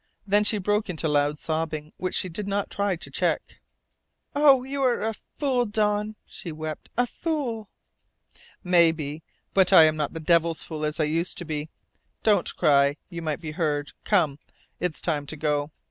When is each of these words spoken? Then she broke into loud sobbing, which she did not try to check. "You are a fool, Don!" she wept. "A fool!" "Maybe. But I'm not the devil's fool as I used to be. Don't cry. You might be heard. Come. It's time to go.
Then 0.25 0.43
she 0.43 0.57
broke 0.57 0.89
into 0.89 1.07
loud 1.07 1.37
sobbing, 1.37 1.93
which 1.97 2.15
she 2.15 2.27
did 2.27 2.47
not 2.47 2.71
try 2.71 2.95
to 2.95 3.11
check. 3.11 3.59
"You 4.35 4.81
are 4.81 5.03
a 5.03 5.13
fool, 5.37 5.67
Don!" 5.67 6.15
she 6.25 6.51
wept. 6.51 6.89
"A 6.97 7.05
fool!" 7.05 7.69
"Maybe. 8.63 9.21
But 9.53 9.71
I'm 9.71 9.95
not 9.95 10.13
the 10.13 10.19
devil's 10.19 10.63
fool 10.63 10.85
as 10.85 10.99
I 10.99 11.03
used 11.03 11.37
to 11.37 11.45
be. 11.45 11.69
Don't 12.23 12.55
cry. 12.55 12.97
You 13.11 13.21
might 13.21 13.41
be 13.41 13.51
heard. 13.51 13.91
Come. 14.03 14.39
It's 14.79 15.01
time 15.01 15.27
to 15.27 15.37
go. 15.37 15.69